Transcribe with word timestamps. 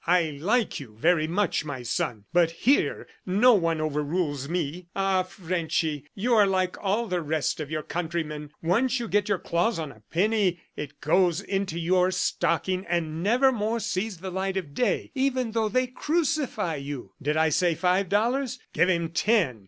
"I 0.07 0.31
like 0.41 0.79
you 0.79 0.95
very 0.97 1.27
much, 1.27 1.63
my 1.63 1.83
son, 1.83 2.25
but 2.33 2.49
here 2.49 3.07
no 3.23 3.53
one 3.53 3.79
overrules 3.79 4.49
me.... 4.49 4.87
Ah, 4.95 5.21
Frenchy, 5.21 6.07
you 6.15 6.33
are 6.33 6.47
like 6.47 6.75
all 6.83 7.05
the 7.05 7.21
rest 7.21 7.59
of 7.59 7.69
your 7.69 7.83
countrymen! 7.83 8.49
Once 8.63 8.99
you 8.99 9.07
get 9.07 9.29
your 9.29 9.37
claws 9.37 9.77
on 9.77 9.91
a 9.91 10.01
penny, 10.09 10.59
it 10.75 11.01
goes 11.01 11.39
into 11.39 11.77
your 11.77 12.09
stocking, 12.09 12.83
and 12.89 13.21
nevermore 13.21 13.79
sees 13.79 14.17
the 14.17 14.31
light 14.31 14.57
of 14.57 14.73
day, 14.73 15.11
even 15.13 15.51
though 15.51 15.69
they 15.69 15.85
crucify 15.85 16.77
you...! 16.77 17.13
Did 17.21 17.37
I 17.37 17.49
say 17.49 17.75
five 17.75 18.09
dollars? 18.09 18.57
Give 18.73 18.89
him 18.89 19.09
ten. 19.09 19.59